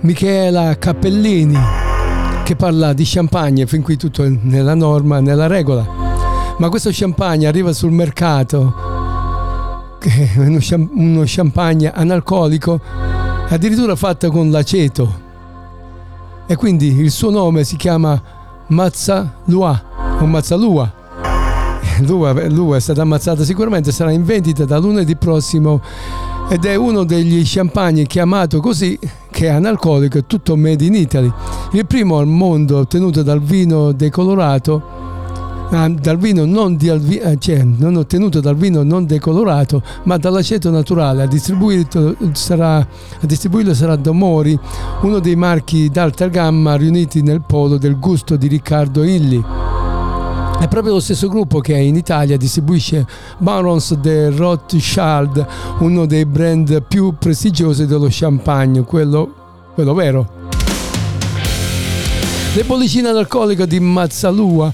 [0.00, 1.86] Michela Cappellini
[2.48, 5.86] che parla di champagne, fin qui tutto nella norma, nella regola.
[6.56, 8.74] Ma questo champagne arriva sul mercato,
[9.98, 12.80] che uno champagne analcolico,
[13.50, 15.20] addirittura fatto con l'aceto.
[16.46, 18.18] E quindi il suo nome si chiama
[18.68, 19.82] Mazzalua
[20.18, 20.90] o Mazzalua.
[22.00, 25.82] Lua, Lua è stata ammazzata sicuramente, sarà in vendita da lunedì prossimo
[26.50, 28.98] ed è uno degli champagne chiamato così
[29.30, 31.30] che è analcolico, è tutto made in Italy.
[31.72, 34.82] Il primo al mondo ottenuto dal vino decolorato,
[35.70, 40.70] ah, dal vino non, di eh, cioè, non ottenuto dal vino non decolorato, ma dall'aceto
[40.70, 41.24] naturale.
[41.24, 44.58] A distribuirlo sarà, a distribuirlo sarà Domori,
[45.02, 49.44] uno dei marchi d'alta gamma riuniti nel polo del gusto di Riccardo Illi.
[50.58, 53.06] È proprio lo stesso gruppo che in Italia distribuisce
[53.38, 55.46] Barons de Rothschild,
[55.78, 60.28] uno dei brand più prestigiosi dello champagne, quello, quello vero.
[62.54, 64.72] Le bollicine analcoliche di Mazzalua,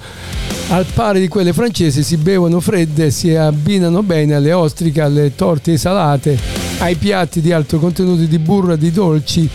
[0.68, 5.34] al pari di quelle francesi, si bevono fredde e si abbinano bene alle ostriche, alle
[5.34, 6.38] torte salate,
[6.78, 9.48] ai piatti di alto contenuto di burro e di dolci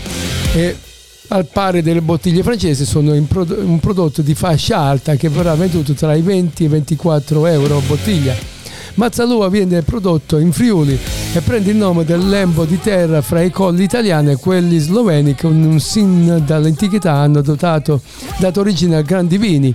[0.54, 0.78] e
[1.30, 6.16] al pari delle bottiglie francesi sono un prodotto di fascia alta che verrà venduto tra
[6.16, 8.49] i 20 e i 24 euro a bottiglia.
[9.00, 11.00] Mazzalua viene prodotto in Friuli
[11.34, 15.36] e prende il nome del lembo di terra fra i colli italiani e quelli sloveni
[15.36, 18.02] che sin dall'antichità hanno dotato,
[18.40, 19.74] dato origine a grandi vini.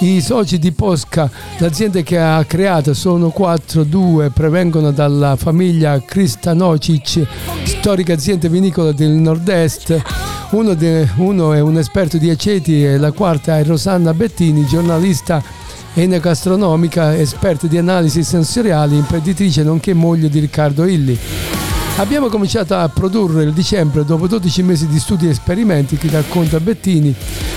[0.00, 7.26] I soci di Posca, l'azienda che ha creato, sono quattro, due provengono dalla famiglia Kristanocic,
[7.62, 9.98] storica azienda vinicola del nord-est.
[10.50, 15.42] Uno, de- uno è un esperto di aceti e la quarta è Rosanna Bettini, giornalista
[16.02, 21.18] enogastronomica, esperta di analisi sensoriali, imprenditrice nonché moglie di Riccardo Illi.
[21.96, 26.60] Abbiamo cominciato a produrre il dicembre dopo 12 mesi di studi e esperimenti che racconta
[26.60, 27.12] Bettini.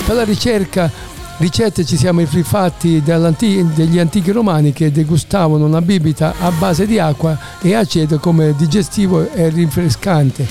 [0.05, 0.91] Per la ricerca
[1.37, 7.37] ricette ci siamo rifatti degli antichi romani che degustavano una bibita a base di acqua
[7.61, 10.47] e aceto come digestivo e rinfrescante.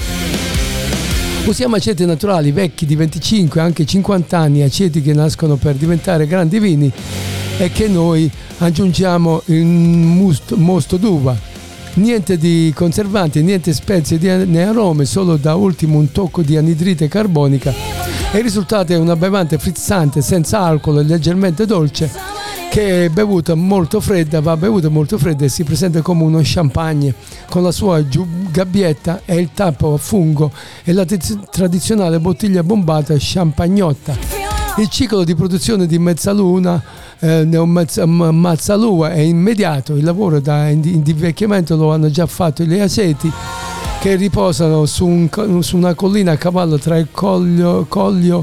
[1.46, 6.60] Usiamo aceti naturali vecchi di 25 anche 50 anni, aceti che nascono per diventare grandi
[6.60, 6.92] vini
[7.60, 11.36] e che noi aggiungiamo in must- mosto d'uva.
[11.94, 17.70] Niente di conservanti, niente spezie né arome, solo da ultimo un tocco di anidride carbonica.
[18.32, 22.10] E il risultato è una bevanda frizzante, senza alcol e leggermente dolce,
[22.70, 27.12] che è bevuta molto fredda, va bevuta molto fredda e si presenta come uno champagne,
[27.50, 28.02] con la sua
[28.50, 30.50] gabbietta e il tappo a fungo
[30.82, 34.39] e la tradizionale bottiglia bombata champagnotta.
[34.80, 36.82] Il ciclo di produzione di Mezzaluna,
[37.18, 42.64] eh, Neo Mezza- M- Mazzalua è immediato, il lavoro da invecchiamento lo hanno già fatto
[42.64, 43.30] gli aseti
[44.00, 48.42] che riposano su, un su una collina a cavallo tra il coglio, coglio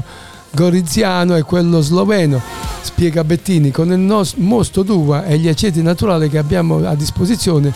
[0.52, 2.40] goriziano e quello sloveno,
[2.82, 3.72] spiega Bettini.
[3.72, 7.72] Con il nos- mosto d'uva e gli aceti naturali che abbiamo a disposizione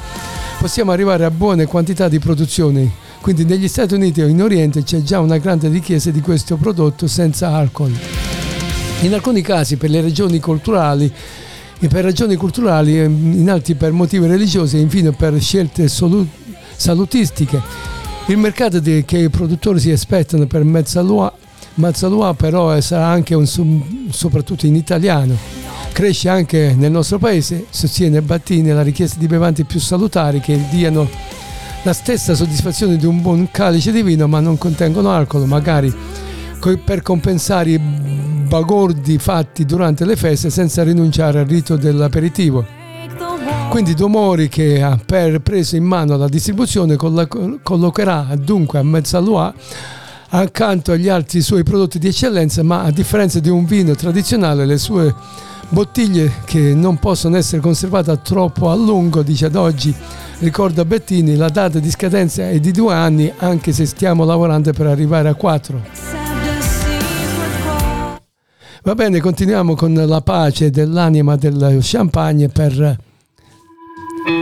[0.61, 2.89] possiamo arrivare a buone quantità di produzione.
[3.21, 7.09] Quindi negli Stati Uniti o in Oriente c'è già una grande richiesta di questo prodotto
[7.09, 8.42] senza alcol.
[9.03, 11.13] In alcuni casi per le ragioni culturali
[11.81, 17.61] e per ragioni culturali, eh, in altri per motivi religiosi e infine per scelte salutistiche.
[18.27, 21.33] Il mercato che i produttori si aspettano per Mezzalua,
[21.75, 23.45] Mazzalua però eh, sarà anche un
[24.11, 25.37] soprattutto in italiano.
[25.93, 31.09] Cresce anche nel nostro paese, sostiene Battini, la richiesta di bevande più salutari che diano
[31.83, 35.93] la stessa soddisfazione di un buon calice di vino ma non contengono alcol, magari
[36.85, 37.81] per compensare i
[38.53, 42.63] bagordi fatti durante le feste senza rinunciare al rito dell'aperitivo.
[43.71, 49.55] Quindi Domori che ha preso in mano la distribuzione collocherà dunque a Mezzalua
[50.29, 54.77] accanto agli altri suoi prodotti di eccellenza, ma a differenza di un vino tradizionale le
[54.77, 55.15] sue
[55.71, 59.95] bottiglie che non possono essere conservate troppo a lungo, dice ad oggi,
[60.41, 64.89] ricorda Bettini, la data di scadenza è di due anni anche se stiamo lavorando per
[64.89, 66.22] arrivare a quattro.
[68.85, 72.73] Va bene, continuiamo con la pace dell'anima del champagne per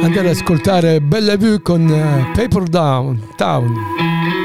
[0.03, 4.40] andare ad ascoltare Bellevue con eh, Paper Down Town.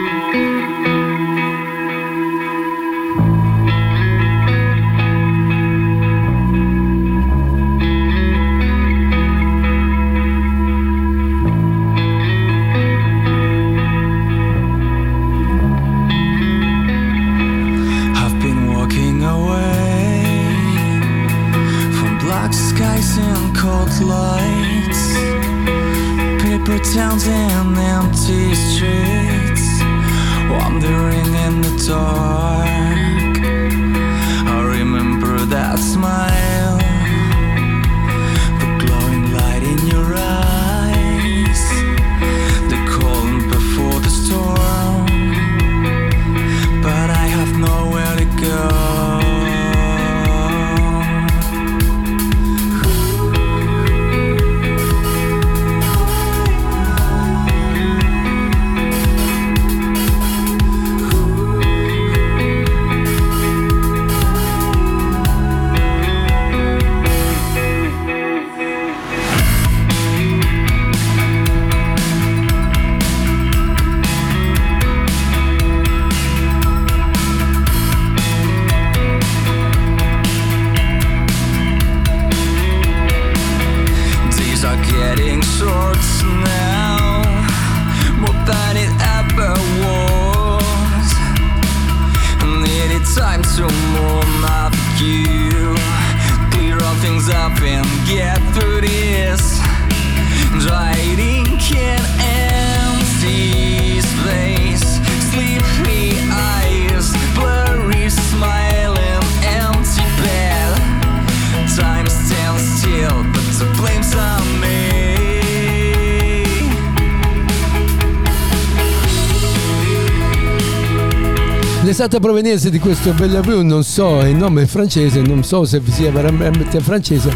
[122.06, 126.12] L'esatta provenienza di questo Bellevue non so, il nome è francese, non so se sia
[126.12, 127.34] veramente francese.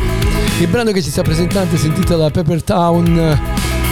[0.60, 3.40] Il brano che ci sta presentando si intitola Pepper Town,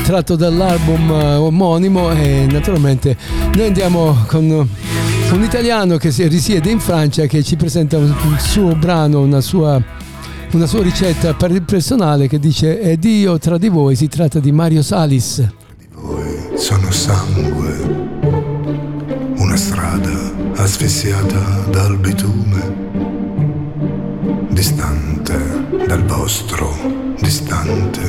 [0.03, 3.17] tratto dall'album eh, omonimo e naturalmente
[3.55, 8.75] noi andiamo con un italiano che si- risiede in Francia che ci presenta un, suo
[8.75, 9.81] brano, una sua,
[10.51, 14.37] una sua ricetta per il personale che dice Ed io tra di voi, si tratta
[14.37, 15.43] di Mario Salis.
[16.55, 18.05] sono sangue,
[19.37, 20.16] una strada
[20.57, 21.39] asfissiata
[21.69, 22.75] dal bitume,
[24.49, 25.37] distante
[25.85, 26.73] dal vostro,
[27.19, 28.01] distante,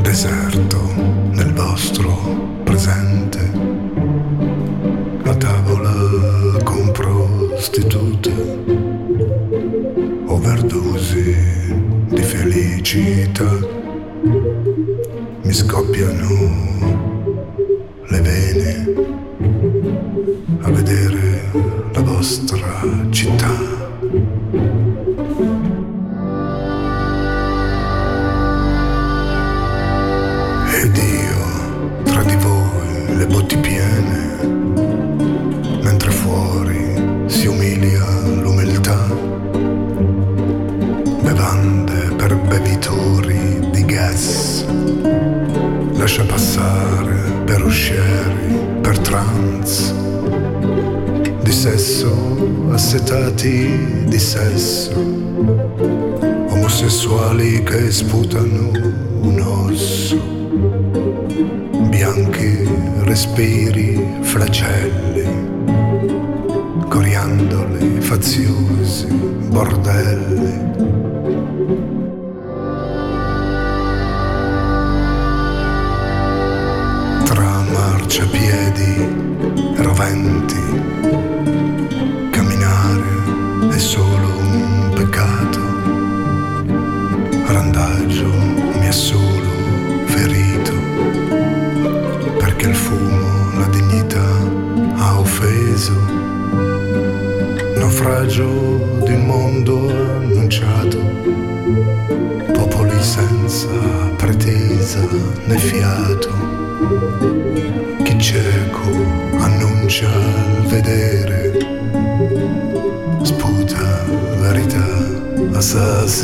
[0.00, 0.80] deserto
[1.30, 3.50] nel vostro presente,
[5.24, 8.32] a tavola con prostitute,
[10.26, 11.36] overdosi
[12.08, 13.76] di felicità
[15.42, 17.07] mi scoppiano
[18.10, 18.86] le vene,
[20.62, 21.50] a vedere
[21.92, 23.50] la vostra città.
[30.80, 34.36] Ed io tra di voi le botti piene,
[35.82, 38.06] mentre fuori si umilia
[38.40, 39.06] l'umiltà,
[41.22, 44.64] bevande per bevitori di gas,
[45.92, 49.94] lascia passare per uscieri, per trans,
[51.40, 54.92] di sesso, assetati di sesso,
[56.50, 58.70] omosessuali che sputano
[59.22, 60.18] un osso,
[61.88, 62.68] bianchi
[63.04, 65.24] respiri, flagelli,
[66.86, 70.77] coriandoli faziosi, bordelli.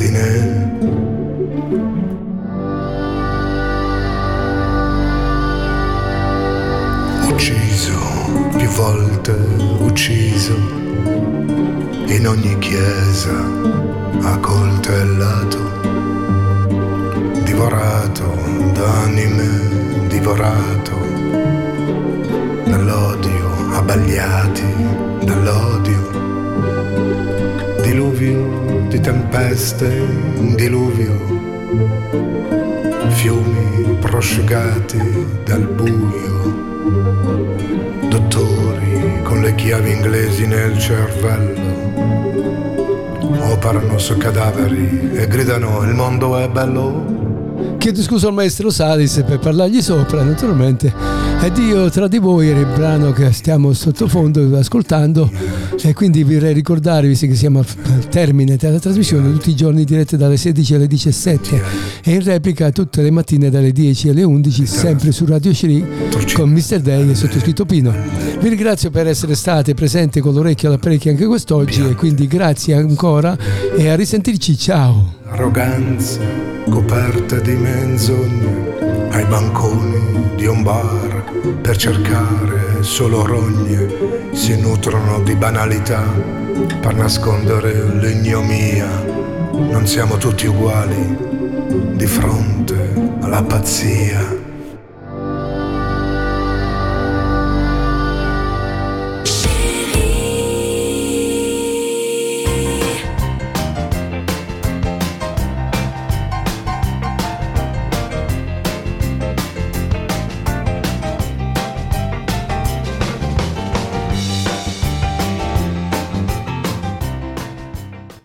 [0.05, 0.73] Assassine.
[7.29, 7.99] Ucciso,
[8.57, 9.33] più volte
[9.81, 10.55] ucciso,
[12.07, 13.35] in ogni chiesa
[14.23, 15.59] accoltellato,
[17.43, 18.25] divorato
[18.73, 20.93] d'anime, divorato
[22.65, 24.74] dall'odio, abbagliati
[29.05, 29.85] tempeste,
[30.37, 31.13] un diluvio,
[33.11, 36.41] fiumi prosciugati dal buio,
[38.09, 41.61] dottori con le chiavi inglesi nel cervello,
[43.53, 47.24] operano su cadaveri e gridano il mondo è bello.
[47.79, 50.93] Chiedo scusa al maestro Salis per parlargli sopra, naturalmente.
[51.43, 55.31] Ed io tra di voi era il brano che stiamo sottofondo ascoltando
[55.83, 60.17] e quindi vorrei ricordarvi, visto che siamo al termine della trasmissione, tutti i giorni dirette
[60.17, 61.63] dalle 16 alle 17
[62.03, 65.85] e in replica tutte le mattine dalle 10 alle 11 sempre su Radio Shri
[66.33, 66.81] con Mr.
[66.81, 68.24] Day e sottoscritto Pino.
[68.39, 73.37] Vi ringrazio per essere state presenti con l'orecchio all'apparecchio anche quest'oggi e quindi grazie ancora
[73.77, 75.23] e a risentirci, ciao!
[75.35, 76.21] arroganza
[76.71, 81.25] coperta di menzogne ai banconi di un bar
[81.61, 84.33] per cercare solo rogne.
[84.33, 86.03] Si nutrono di banalità
[86.81, 88.87] per nascondere l'ignomia.
[89.53, 91.17] Non siamo tutti uguali
[91.95, 94.44] di fronte alla pazzia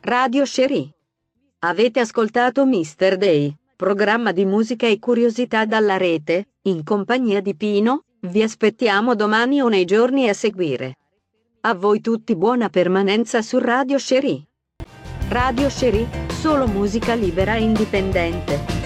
[0.09, 0.89] Radio Cherie.
[1.59, 3.15] Avete ascoltato Mr.
[3.15, 9.61] Day, programma di musica e curiosità dalla rete, in compagnia di Pino, vi aspettiamo domani
[9.61, 10.95] o nei giorni a seguire.
[11.61, 14.47] A voi tutti buona permanenza su Radio Cherie.
[15.27, 18.78] Radio Cherie, solo musica libera e indipendente.